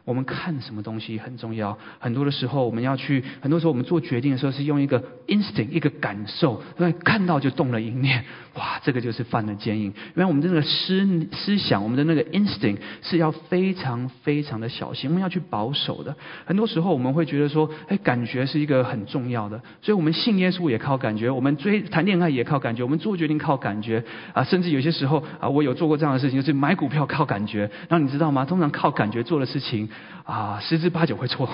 [0.06, 1.78] 我们看什么东西很重要。
[2.00, 9.86] 很多的时候，我们要去，很多时候我们做决定的时候是用一个 instinct，一个感受，对，看到就动了一念，哇，这个就是犯了奸淫。
[9.86, 16.16] 因为我们的那个思思思想，我们的那个 instinct 是要非常非常的小心，我们要去保守的。
[16.46, 27.62] 很多时候我们会觉得说，哎，感觉是一个很重要的，所以我们信耶稣也靠感觉，我们追谈恋爱也靠感觉，我们做决定靠感觉啊，甚至有些时候啊，我有做过这样的事情，就是买股票靠感觉。
[27.90, 28.46] 然后你知道吗？
[28.46, 29.90] 通常靠感觉做的事情
[30.24, 31.48] 啊，十之八九会错。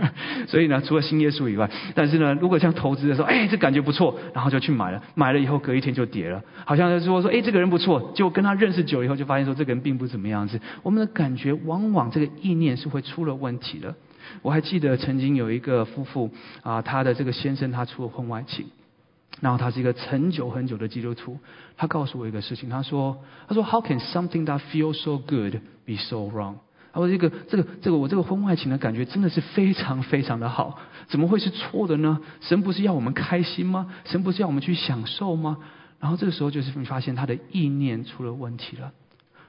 [0.46, 10.60] 所以呢，除了新耶稣以外，但是呢，如果像投资的时候，哎，这感觉不错，然后就去买了，买了以后隔一天就跌了，好像是说说，哎，这个人不错，就跟他认识久了以后，就发现说这个人并不怎么样子。
[10.82, 13.94] 我们的感觉往往这个意念是会出了问题的。
[14.42, 16.30] 我还记得曾经有一个夫妇
[16.62, 18.66] 啊，他的这个先生他出了婚外情。
[19.40, 21.38] 然后他是一个很久很久的基督徒，
[21.76, 26.54] 他告诉我一个事情，他说：“他说 How can something that feels so good be so wrong？”
[26.92, 32.20] 他说：“这个这个这个我这个婚外情的感觉真的是非常非常的好，怎么会是错的呢？
[32.40, 33.92] 神不是要我们开心吗？
[34.04, 35.58] 神不是要我们去享受吗？”
[36.00, 38.92] 然后这个时候就是你发现他的意念出了问题了。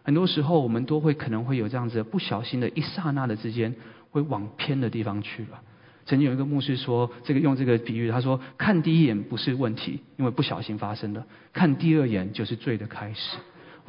[0.04, 3.76] 很多时候我们都会可能会有这样子不小心的一刹那的之间，
[4.12, 5.62] 会往偏的地方去了。
[6.06, 11.22] 曾经有一个牧师说，这个用这个比喻，他说看第一眼不是问题，因为不小心发生的；
[11.54, 13.38] 看第二眼就是罪的开始。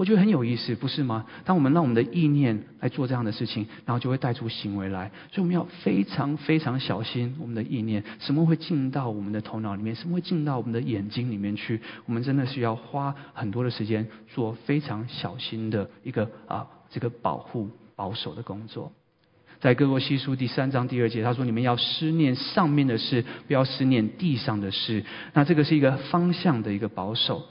[0.01, 1.27] 我觉得很有意思，不是吗？
[1.45, 5.11] 当我们让我们的意念来做这样的事情，然后就会带出行为来。
[5.31, 11.83] 所以我们要非常非常小心我们的意念，什么会进到我们的头脑里面，什么会进到我们的眼睛里面去？
[12.07, 18.91] 我们真的是要花很多的时间做非常小心的一个啊，这个保护保守的工作。
[19.61, 27.43] 在哥罗西书第三章第二节，他说：“你们要思念上面的事，不要思念地上的事。”那这个是一个方向的一个保守。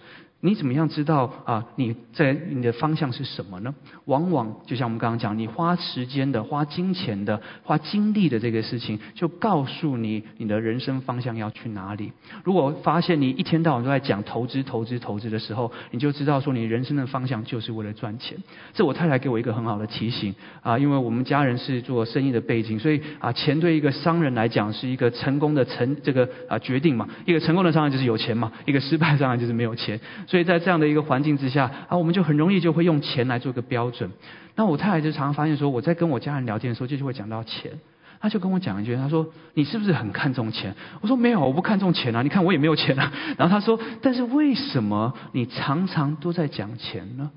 [0.41, 1.65] 你怎么样知道啊？
[1.75, 3.75] 你在你的方向是什么呢？
[4.05, 12.13] 往往就像我们刚刚讲，你花时间的、花金钱的、花精力的这个事情，就告诉你你的人生方向要去哪里。
[12.45, 18.37] 如果发现你一天到晚都在讲投资、投资、投资的时候，你就知道说你人生的方向就是为了赚钱。
[18.73, 27.05] 这我太太给我一个很好的提醒啊，因为我们家人是做生意的背景，所以啊，钱对一个商人来讲是一个成功的成这个啊决定嘛。
[27.25, 29.99] 一个成功的商人就是有钱嘛，一个失败商人就是没有钱。
[30.29, 34.11] 所以在这样的一个环境之下啊，我们就很容易就会用钱来做一个标准。
[34.55, 37.71] 那我太太就常常发现说，我在跟我家人聊天的时候，就就会讲到钱。
[38.21, 42.21] 他就跟我讲一句，他说：“你是不是很看重钱？”我说：“没有，我不看重钱啊。
[42.21, 43.11] 你看我也没有钱啊。
[43.39, 47.31] ”然后他说：“但是为什么你常常都在讲钱呢？”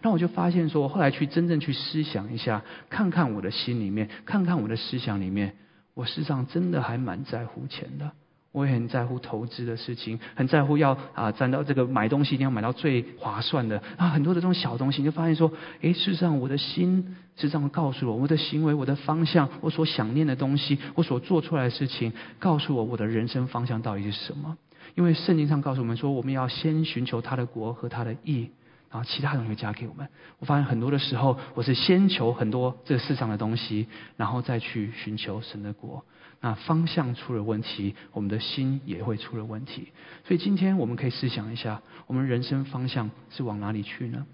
[0.00, 5.54] 那我就发现说，我后来去真正去思想一下，看看我的心里面，看看我的思想里面，
[5.92, 8.10] 我事实上真的还蛮在乎钱的。
[8.52, 24.56] 我也很在乎投资的事情，很在乎要啊，赚到这个买东西一定要买到最划算的啊，很多的这种小东西，你就发现说，诶，事实上我的心事实上告诉我，我的行为、我的方向、我所想念的东西、我所做出来的事情，告诉我我的人生方向到底是什么？
[24.94, 28.50] 因为圣经上告诉我们说，我们要先寻求他的国和他的义，
[28.90, 30.06] 然后其他东西加给我们。
[30.38, 33.86] 我发现很多的时候，我是先求很多这世上的东西，
[34.18, 36.04] 然后再去寻求神的国。
[36.42, 39.88] 那方向出了问题，我们的心也会出了问题。
[40.24, 44.26] 所以今天我们可以试想一下，我们人生方向是往哪里去呢？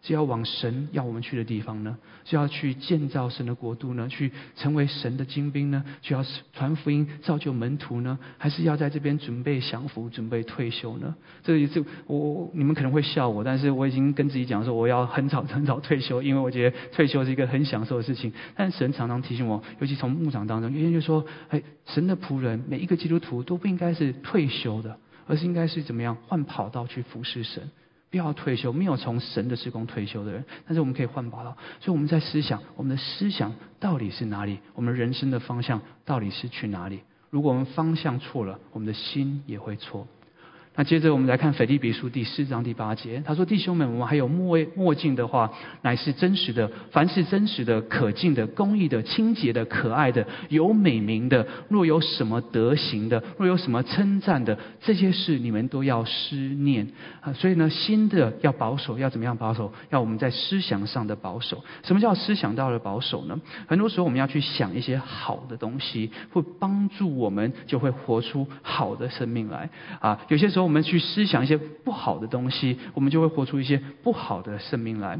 [0.00, 1.98] 是要往神要我们去的地方呢？
[2.24, 4.08] 是要去建造神的国度呢？
[4.08, 5.84] 去成为神的精兵呢？
[6.00, 8.18] 就要传福音、造就门徒呢？
[8.38, 11.14] 还是要在这边准备享福、准备退休呢？
[11.42, 18.32] 这个这我你们可能会笑我，但是我已经跟自己讲说，我要很早很早退休，因为我觉得退休是一个很享受的事情。
[18.54, 27.68] 但神常常提醒我，尤其从牧场当中，有人就说：哎，神的仆人，每一个基督徒都不应该是退休的，而是应该是怎么样换跑道去服侍神。
[28.10, 31.56] 不要退休，没有从神的施工退休的人，但是我们可以换跑道。
[31.80, 34.58] 所以我们在思想，我们的思想到底是哪里？
[34.74, 37.00] 我们人生的方向到底是去哪里？
[37.30, 40.06] 如果我们方向错了，我们的心也会错。
[40.78, 45.50] 那接着我们来看腓立比书第四章第八节，他说：“弟兄们，我们还有墨墨镜的话，
[45.82, 56.86] 乃是真实的；凡是真实的、可敬的、公义的、清洁的、可爱的、有美名的，若有什么德行的，若有什么称赞的，这些事你们都要思念
[57.22, 57.32] 啊。
[57.32, 59.72] 所以呢，新的要保守，要怎么样保守？
[59.90, 61.64] 要我们在思想上的保守。
[61.82, 63.36] 什么叫思想到了保守呢？
[63.66, 70.20] 很多时候我们要去想一些好的东西，会帮助我们，就会活出好的生命来啊。
[70.28, 70.67] 有些时候。
[70.68, 75.18] 我们去思想一些不好的东西，我们就会活出一些不好的生命来。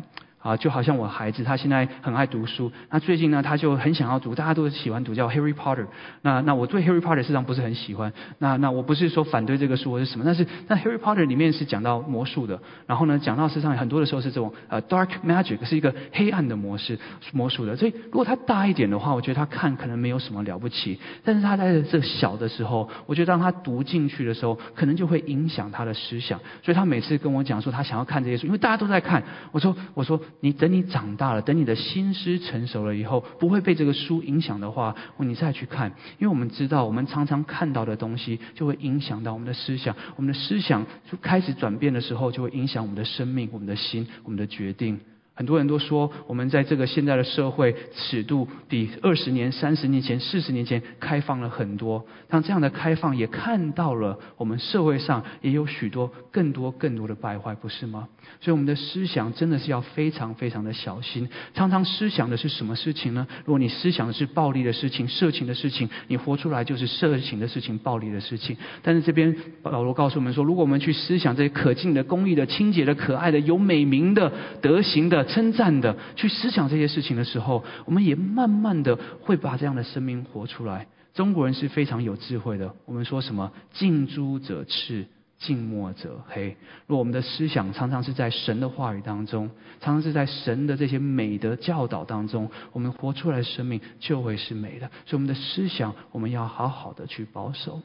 [0.48, 5.87] 啊，就好像我孩子他现在很爱读书，那最近呢他就很想要读，大家都喜欢读叫 Harry Potter。
[6.22, 8.11] 那那我对 Harry Potter 实际上不是很喜欢。
[8.38, 16.98] 那那我不是说反对这个书或是什么，但是那 Harry Potter 里面是讲到魔术的，然后呢讲到实际上很多的时候是这种呃 dark magic 是一个黑暗的模式
[17.34, 17.76] 魔术的。
[17.76, 20.98] 所以如果他大一点的话，我觉得他看可能没有什么了不起。
[21.22, 26.40] 但是他在这小的时候，我觉得当他读进去的时候，可能就会影响他的思想。
[26.62, 29.22] 所以他每次跟我讲说他想要看这些书，因为大家都在看。
[29.52, 35.92] 我说我说你等你长大了，等你的心思成熟了以后，不会被这个书影响的话，你再去看。
[36.18, 45.01] 因为我们知道，我们常常看到的东西就会影响到我们的思想，我们的思想就开始转变的时候，就会影响我们的生命、我们的心、我们的决定。
[45.38, 52.05] 很多人都说，我们在这个现在的社会尺度比二十年、三十年前、四十年前开放了很多。
[52.29, 58.09] 但这样的开放也看到了，我们社会上也有许多更多更多的败坏，不是吗？
[58.40, 61.29] 所以我们的思想真的是要非常非常的小心。
[61.55, 63.24] 常常思想的是什么事情呢？
[63.44, 68.57] 如果你思想的是暴力的事情、色情的事情，你活出来就是色情的事情、暴力的事情。
[68.83, 75.27] 但是这边保罗告诉我们说，如果我们去思想这些可敬的、公义的、清洁的、可爱的、有美名的、德行的。
[75.28, 80.88] 称赞的去思想这些事情的时候，我们也慢慢的会把这样的生命活出来。
[81.14, 82.74] 中国人是非常有智慧的。
[82.84, 85.06] 我们说什么近朱者赤，
[85.38, 86.56] 近墨者黑。
[86.86, 94.88] 若我们的思想常常是在神的话语当中，常常是在神的这些美的教导当中，我们活出来的生命就会是美的。
[95.06, 97.80] 所以我们的思想，我们要好好的去保守。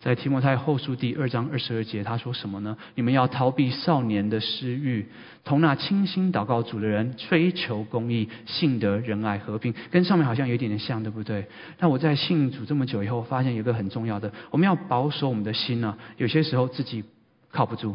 [0.00, 2.74] 在提摩太后书第二章二十二节，他说什么呢？
[2.94, 5.06] 你们要逃避少年的私欲，
[5.44, 11.44] 同那清心祷告主的人追求公义、信德、仁爱、和平，跟上面好像有一点点像，对不对？
[11.80, 15.98] 那我在信主这么久以后，发现有个很重要的，我们要保守我们的心呢。
[16.16, 17.04] 有些时候自己
[17.50, 17.94] 靠不住，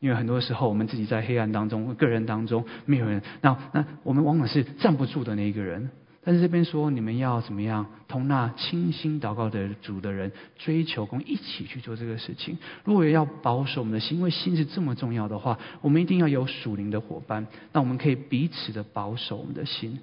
[0.00, 5.88] 因为很多时候我们自己在黑暗当中、个人当中没有人，那那我们往往是站不住的那一个人。
[6.26, 12.58] 但是这边说，你们要怎么样同那清心祷告的主的人追求跟，一起去做这个事情。
[12.82, 20.00] 如果要保守我们的心，因为心是这么重要的话，我们一定要有属灵的伙伴，那我们可以彼此的保守我们的心。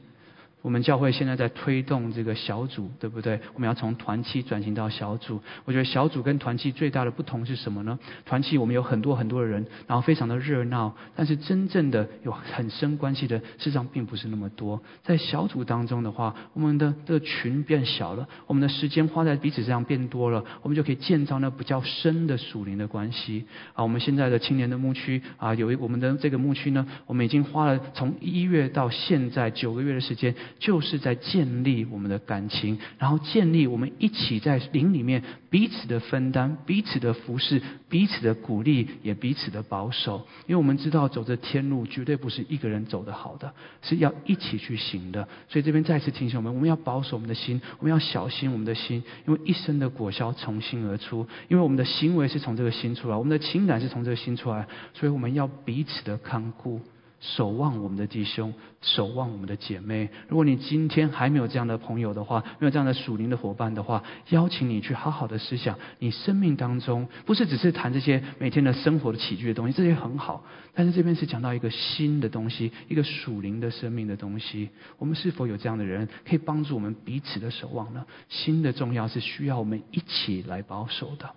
[0.63, 3.37] 我们教会现在在推动这个小组，对不对？
[3.53, 5.41] 我们要从团契转型到小组。
[5.65, 7.99] 我觉得小组跟团契最大的不同是什么呢？
[8.25, 14.81] 团契我们有很多很多的人，然后非常的热闹，但是真正的有很深关系的，事实上并不是那么多。
[15.03, 23.45] 在小组当中的话，我们的这个群变小了，我们的时间花在彼此身上变多了，我们就可以建造那比较深的属灵的关系。
[23.73, 30.33] 啊，我们现在的青年的牧区啊，有一我们的这个牧区呢，我们已经花了从一月到现在九个月的时间。
[30.59, 40.25] 就是在建立我们的感情，然后建立我们一起在灵里面彼此的分担、彼此的服侍、彼此的鼓励，也彼此的保守。
[40.47, 45.27] 因为我们知道走这天路绝对不是一个人走的好的，是要一起去行的。
[45.49, 51.27] 所以这边再次提醒我们，我们要保守我们的心，我们要小心我们的心，因为一生的果效从心而出。
[51.49, 56.79] 因为我们的行为是从这个心出来，我们的情感是从这个心出来，所以我们要彼此的看顾。
[57.23, 60.09] 守望我们的弟兄，守望我们的姐妹。
[60.27, 70.43] 如果你今天还没有这样的朋友的话，没有这样的属灵的伙伴的话，邀请你去好好的思想，你生命当中不是只是谈这些每天的生活的起居的东西，这些很好。
[70.73, 74.67] 但是这边是讲到一个新的东西，一个属灵的生命的东西。
[74.97, 78.05] 我们是否有这样的人，可以帮助我们彼此的守望呢？
[78.27, 81.29] 新的重要是需要我们一起来保守的。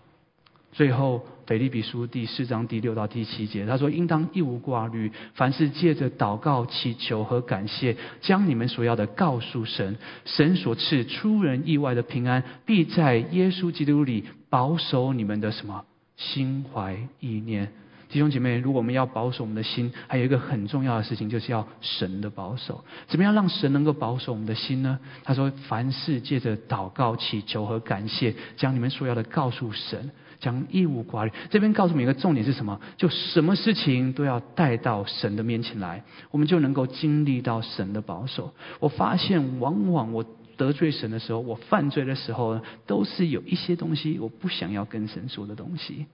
[0.77, 9.97] 最后，腓立比书第四章第六到第七节，他说：“应当一无挂虑，凡是借着祷告、祈求和感谢，将你们所要的告诉神。
[10.27, 15.83] 神所赐出人意外的平安，必在耶稣基督里保守你们的什么
[16.19, 17.73] 心怀意念。”
[18.13, 22.85] 弟兄姐妹，如果我们要保守我们的心，还有一个很重要的事情，就是要神的保守。
[23.09, 24.99] 怎么样让神能够保守我们的心呢？
[25.25, 32.81] 他说：“凡事借着祷告、祈求和感谢，将你们所要的告诉神。”讲义无挂虑，这边告诉我们一个重点是什么？
[32.97, 38.55] 就什么事情都要带到神的面前来，我们就能够经历到神的保守。
[38.81, 40.25] 我发现，往往我
[40.57, 46.07] 得罪神的时候，我犯罪的时候呢，都是有一些东西我不想要跟神说的东西，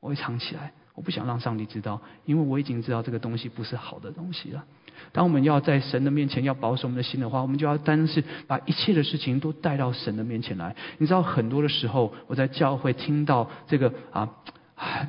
[0.00, 4.64] 我会藏起来，我不想让上帝知道，因为我已经知道这个东西不是好的东西了。
[5.12, 10.74] 当我们要在神的面前要保守我们的心的话，我们就要单是把一切的事情都带到神的面前来。
[10.98, 14.28] 你知道，很多的时候我在教会听到这个啊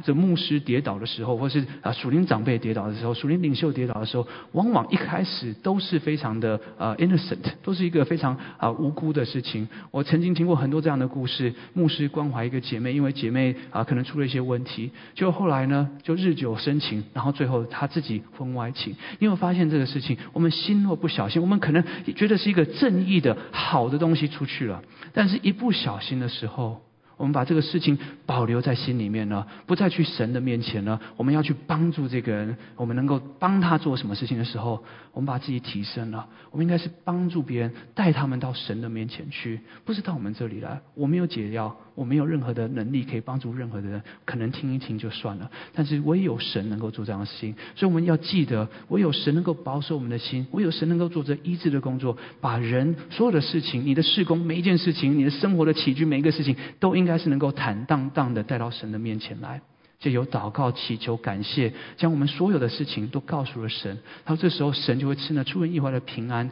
[0.03, 9.67] 这牧师跌倒的时候，或是啊属灵长辈跌倒的时候，属灵领袖跌倒的时候，往往一开始都是非常的呃 innocent，都是一个非常啊无辜的事情。
[9.91, 18.95] 我曾经听过很多这样的故事，牧师关怀一个姐妹，因为姐妹啊可能出了一些问题，就后来呢就日久生情，然后最后他自己婚外情。
[19.19, 20.17] 你有发现这个事情？
[20.33, 21.83] 我们心若不小心，我们可能
[22.15, 24.81] 觉得是一个正义的好的东西出去了，
[25.13, 26.81] 但是一不小心的时候。
[27.19, 30.97] 我们把这个事情保留在心里面呢，不再去神的面前呢。
[31.17, 34.81] 我们要去帮助这个人，我们能够帮他做什么事情的时候，
[35.11, 36.25] 我们把自己提升了。
[36.49, 40.79] 我们应该是帮助别人，带他们到神的面前去，不是到我们这里来。
[40.95, 45.51] 我没有解药，我没有任何的能力可以帮助任何的人，可能听一听就算了。
[45.73, 59.59] 但是唯有神能够做这样的事情，所以我们要记得，唯有神能够保守我们的心，唯有神能够做这医治的工作，把人所有的事情，你的事工每一件事情，你的生活的起居每一个事情，都应该是能够坦荡荡的带到神的面前来，
[59.99, 63.91] 就有祷告、祈求、感谢，将我们所有的事情都告诉了神。
[64.23, 66.49] 然后这时候神就会赐那出人意外的平安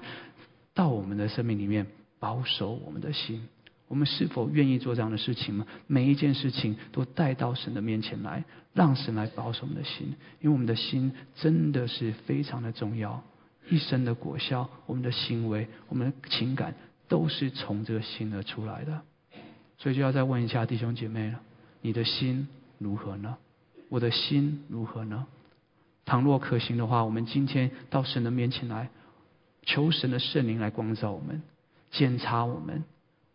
[0.73, 1.87] 到我们的生命里面，
[2.19, 3.47] 保守我们的心。
[3.87, 5.65] 我们是否愿意做这样的事情吗？
[5.87, 10.07] 每一件事情都带到神的面前来，让神来保守我们的心，
[10.41, 13.23] 因为我们的心真的是非常的重要。
[13.69, 16.73] 一生的果效，我们的行为、我们的情感，
[17.07, 19.01] 都是从这个心而出来的。
[19.77, 21.39] 所以就要再问一下弟兄姐妹了：
[21.81, 23.37] 你的心如何呢？
[23.89, 25.27] 我的心如何呢？
[26.05, 28.89] 倘若可行的话，我们今天到神的面前来，
[29.63, 31.41] 求神的圣灵来光照我们，
[31.91, 32.85] 检查我们，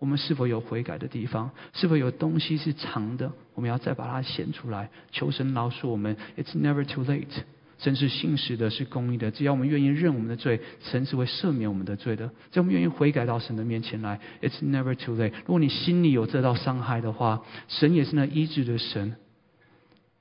[0.02, 1.52] 我们是否有悔改的地方？
[1.72, 3.30] 是否有东西是藏的？
[3.54, 6.16] 我们要再把它显出来，求神饶恕我们。
[6.36, 7.44] It's never too late。
[7.78, 9.30] 神是信实的，是公义的。
[9.30, 12.26] 只要我们愿意认我们的罪，神是会赦免我们的罪的。
[12.50, 15.34] 只要我们愿意悔改到神的面前来，It's never too late。
[15.46, 19.14] 如果你心里有这道伤害的话，神也是那医治的神，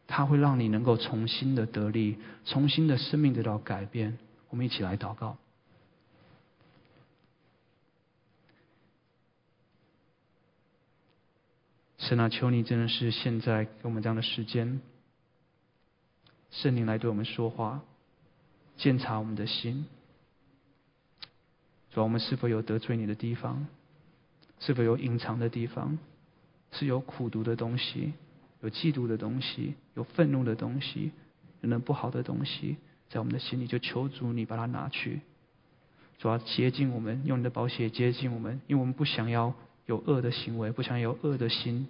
[0.06, 4.20] 他会让你能够重新的得力，重新的生命得到改变。
[4.52, 5.38] 我们一起来祷告。
[12.02, 14.82] 神啊，求你真的是现在给我们这样的时间。
[16.50, 17.84] 圣灵来对我们说话，
[18.76, 19.86] 检查我们的心，
[21.94, 23.68] 说我们是否有得罪你的地方，
[24.60, 26.00] 是否有隐藏的地方，
[26.72, 28.14] 是有苦毒的东西，
[28.62, 31.12] 有嫉妒的东西，有愤怒的东西，
[31.62, 32.78] 有那不好的东西，
[33.10, 35.22] 在我们的心里，就求主你把它拿去，
[36.18, 39.54] 主要接近我们，用你的宝血接近我们，因为我们不想要
[39.86, 41.88] 有恶的行为，不想有恶的心。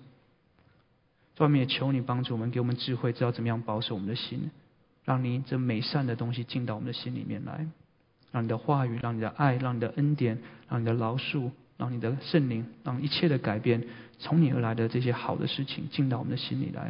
[1.40, 4.52] 外面也求你帮助我们，给我们智慧，知道怎么样保守我们的心，
[5.04, 7.66] 让你这美善的东西进到我们的心里面来，
[8.32, 10.38] 让你的话语，让你的爱，让你的恩典，
[10.70, 13.84] 让你的饶恕，让你的圣灵，让一切的改变
[14.20, 16.84] 从你而来的这些好的事情进到我们的心里来，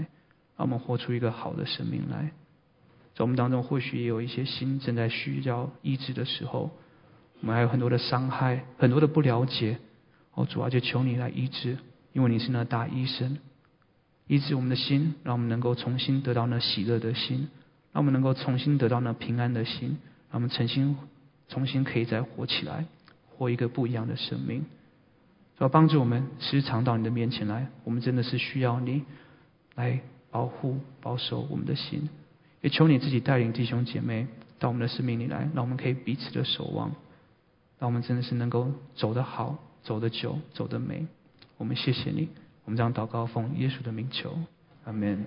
[0.57, 2.31] 让我们活出一个好的生命来。
[3.15, 6.71] 在我们当中，或许也有一些心正在需要医治的时候，
[7.39, 9.77] 我们还有很多的伤害，很多的不了解。
[10.33, 11.77] 哦，主啊，就求你来医治，
[12.13, 13.37] 因为你是那大医生。
[14.27, 17.49] 医治我们的心，让我们能够重新得到那喜乐的心，
[17.91, 19.97] 让我们能够重新得到那平安的心，
[20.29, 20.95] 让我们重新
[21.49, 22.85] 重新可以再活起来，
[23.29, 24.63] 活一个不一样的生命。
[25.59, 29.03] 要帮助我们时常到你的面前来，我们真的是需要你
[29.75, 29.99] 来
[30.31, 32.09] 保护保守我们的心，
[32.61, 34.25] 也求你自己带领弟兄姐妹
[34.57, 36.95] 到我们的生命里来，让我们可以彼此的守望，
[37.77, 41.07] 让我们真的是能够走得好，走得久，走得美。
[41.57, 42.29] 我们谢谢你。
[42.65, 44.37] 我们将祷告奉耶稣的名求，
[44.85, 45.25] 阿门。